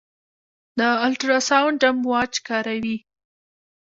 [0.77, 2.97] د الټراساونډ امواج کاروي.